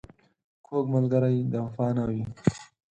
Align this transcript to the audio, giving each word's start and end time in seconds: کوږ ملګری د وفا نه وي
کوږ 0.65 0.85
ملګری 0.95 1.37
د 1.51 1.53
وفا 1.65 1.87
نه 1.97 2.03
وي 2.09 2.21